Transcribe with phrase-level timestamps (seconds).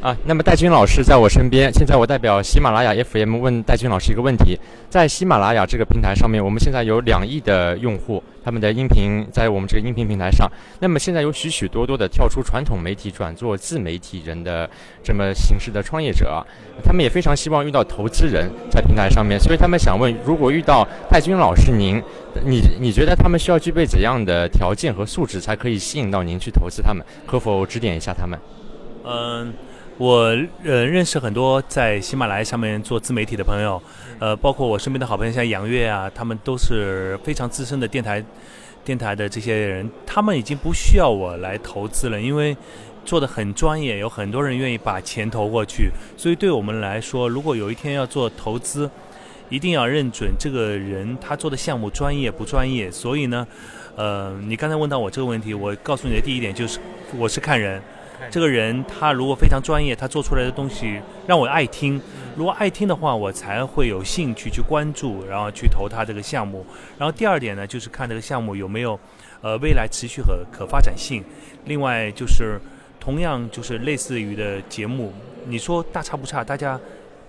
[0.00, 1.72] 啊，那么戴军老师在我身边。
[1.72, 4.56] 现在我代表喜马拉雅 FM 问戴军老师一个问题：
[4.88, 10.48] 在喜马拉雅这个平台上面，我们现在有两亿的用户，他们的音频在我们这个音频平台上。
[10.78, 14.70] 那么现在有许许多多的跳出传统媒体转做自媒体人的
[15.02, 16.46] 这么形式的创业者，
[16.84, 22.00] 他们也非常希望遇到投资人在平台上面，所以他们想问：如果遇到戴军老师您，
[22.44, 27.04] 你你觉得他们需要具备怎样的条件和素质才可以吸引到您去投资他们？
[27.26, 28.38] 可否指点一下他们？
[29.04, 29.52] 嗯。
[29.98, 30.26] 我
[30.62, 33.82] 呃认识很多在喜马拉雅上面做自媒体的朋友，
[34.20, 38.24] 呃，包括我身边的好朋友像杨越啊，他们都是非常资深的电台
[38.84, 42.56] 电台的这些人，他们已经不需要我来投资了，因为
[43.04, 48.88] 做的很专业，有很多人愿意把钱投过去，所以对我们来说，如果有一天要做投资，
[49.48, 52.88] 一定要认准这个人他做的项目专业不专业。
[52.88, 53.44] 所以呢，
[53.96, 56.78] 呃，你刚才问到我这个问题，我告诉你的第一点就是，
[57.16, 57.82] 我是看人。
[58.30, 62.00] 这个人他如果非常专业，他做出来的东西让我爱听。
[62.36, 66.64] 如果爱听的话，我才会有兴趣去关注，然后去投他这个项目。
[66.98, 68.98] 然后第二点呢，就是看这个项目有没有
[69.40, 71.24] 呃未来持续和可发展性。
[71.64, 72.60] 另外就是
[73.00, 75.12] 同样就是类似于的节目，
[75.46, 76.78] 你说大差不差，大家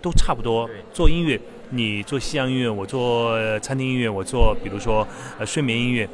[0.00, 0.68] 都差不多。
[0.92, 5.06] 做音乐，你做西洋音乐，我做餐厅音乐，我做比如说
[5.38, 6.08] 呃睡眠音乐。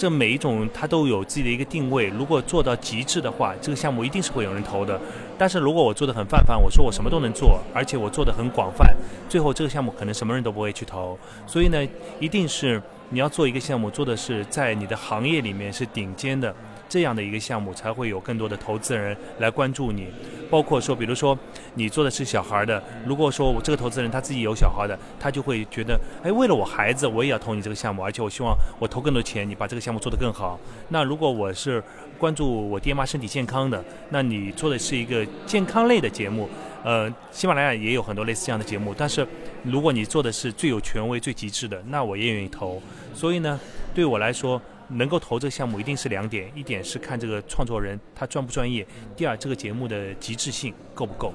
[0.00, 4.98] 这每一种它都有自己的一个定位，如果做到极致的话，这个项目一定是会有人投的。
[5.36, 8.96] 但是如果我做的很泛泛，我说我什么都能做，而且我做的很广泛，
[9.28, 11.18] 最后这个项目可能什么人都不会去投。
[11.46, 11.86] 所以呢，
[12.18, 16.54] 一定是你要做一个项目，做的是在你的行业里面是顶尖的。
[16.90, 20.08] 这样的一个项目才会有更多的投资人来关注你，
[20.50, 21.38] 包括说，比如说
[21.74, 30.58] 你做的是小孩的，如果说我这个投资人他自己有小孩的，他就会觉得，哎，为了我孩子，我也要投你这个项目，而且我希望我投更多钱，你把这个项目做得更好。
[30.88, 31.80] 那如果我是
[32.18, 36.48] 关注我爹妈身体健康的，那你做的是一个健康类的节目，
[36.82, 39.24] 呃，喜马拉雅也有很多类似这样的节目，但是
[39.62, 42.82] 如果你做的是最有权威、最极致的，那我也愿意投。
[43.14, 43.60] 所以呢，
[43.94, 44.60] 对我来说。
[44.90, 48.86] 能够投这个项目一定是两点，一点是看这个创作人他专不专业，
[49.16, 51.32] 第二这个节目的极致性够不够。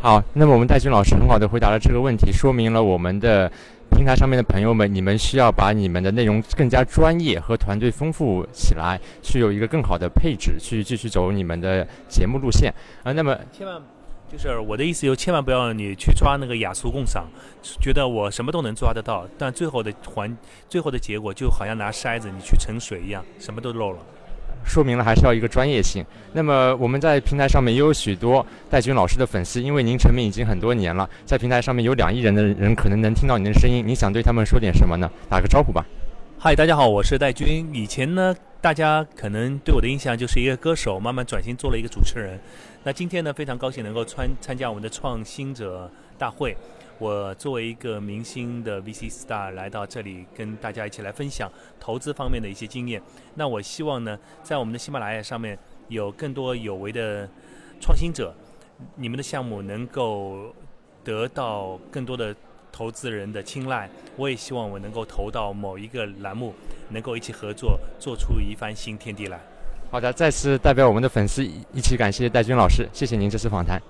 [0.00, 3.50] 好，那么我们戴军老师很好的回答了这个问题，说明了我们的
[3.90, 12.72] 平台上面的朋友们，你们需要把你们的内容更加专业和团队丰富起来，去有一个更好的配置，去继续走你们的节目路线
[13.02, 13.12] 啊。
[13.12, 13.97] 那么千万。
[14.30, 17.26] 就是我的意思，就千万不要你去抓那个雅俗共赏，
[17.80, 20.36] 觉得我什么都能抓得到，但最后的环，
[20.68, 23.98] 最后的结果就好像拿筛子你去盛水一样，什么都漏了。
[24.66, 26.04] 说明了还是要一个专业性。
[26.34, 35.10] 那么我们在平台上面也有许多戴军老师的粉丝，因为您成名已经很多年了，在平台上面有两亿人的人可能能听到您的声音，你想对他们说点什么呢？
[35.30, 35.86] 打个招呼吧。
[36.38, 37.66] 嗨，大家好，我是戴军。
[37.72, 42.36] 以前呢，大家可能对我的印象就是一个歌手，慢慢转型做了一个主持人。
[42.82, 45.88] 那今天呢，非常高兴能够参参加我们的创新者
[46.18, 46.56] 大会。
[46.98, 51.48] 我作为一个明星的 VC star 来到这里，跟大家一起来分享
[51.78, 53.00] 投资方面的一些经验。
[53.36, 57.28] 那我希望呢，在我们的喜马拉雅上面有更多有为的
[57.80, 58.34] 创新者，
[58.96, 60.52] 你们的项目能够
[61.04, 62.34] 得到更多的。
[62.72, 66.54] 投资人的青睐，我也希望我能够投到某一个栏目，
[66.90, 69.38] 能够一起合作，做出一番新天地来。
[69.90, 73.80] 好的，再次代表我们的粉丝一起感谢戴军老师，谢谢您这次访谈。